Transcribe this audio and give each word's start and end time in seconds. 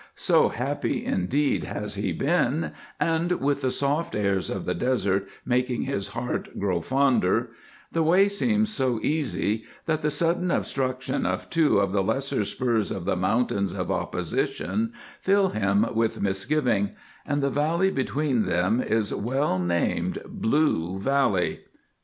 So 0.15 0.49
happy 0.49 1.05
indeed 1.05 1.63
has 1.65 1.93
he 1.93 2.11
been 2.11 2.71
and, 2.99 3.33
with 3.33 3.61
the 3.61 3.69
soft 3.69 4.15
airs 4.15 4.49
of 4.49 4.65
the 4.65 4.73
desert 4.73 5.27
making 5.45 5.83
his 5.83 6.07
heart 6.07 6.57
grow 6.57 6.81
fonder, 6.81 7.51
the 7.91 8.01
way 8.01 8.27
seems 8.27 8.73
so 8.73 8.99
easy 9.03 9.63
that 9.85 10.01
the 10.01 10.09
sudden 10.09 10.49
obstruction 10.49 11.27
of 11.27 11.51
two 11.51 11.77
of 11.77 11.91
the 11.91 12.01
lesser 12.01 12.43
spurs 12.45 12.89
of 12.89 13.05
the 13.05 13.15
Mountains 13.15 13.73
of 13.73 13.91
Opposition 13.91 14.91
fill 15.19 15.49
him 15.49 15.85
with 15.93 16.19
misgiving, 16.19 16.93
and 17.23 17.43
the 17.43 17.51
valley 17.51 17.91
between 17.91 18.47
them 18.47 18.81
is 18.81 19.13
well 19.13 19.59
named 19.59 20.19
Blue 20.25 20.97
Valley. 20.97 21.59